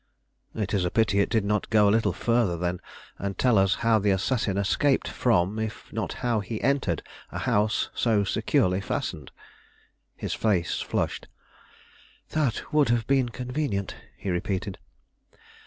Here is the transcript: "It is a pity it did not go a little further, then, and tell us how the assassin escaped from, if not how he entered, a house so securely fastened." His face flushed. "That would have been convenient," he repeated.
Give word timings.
"It 0.55 0.73
is 0.73 0.83
a 0.83 0.89
pity 0.89 1.19
it 1.19 1.29
did 1.29 1.45
not 1.45 1.69
go 1.69 1.87
a 1.87 1.91
little 1.91 2.11
further, 2.11 2.57
then, 2.57 2.81
and 3.19 3.37
tell 3.37 3.59
us 3.59 3.75
how 3.85 3.99
the 3.99 4.09
assassin 4.09 4.57
escaped 4.57 5.07
from, 5.07 5.59
if 5.59 5.93
not 5.93 6.13
how 6.25 6.39
he 6.39 6.59
entered, 6.63 7.03
a 7.31 7.37
house 7.37 7.91
so 7.93 8.23
securely 8.23 8.81
fastened." 8.81 9.29
His 10.15 10.33
face 10.33 10.79
flushed. 10.81 11.27
"That 12.29 12.73
would 12.73 12.89
have 12.89 13.05
been 13.05 13.29
convenient," 13.29 13.93
he 14.17 14.31
repeated. 14.31 14.79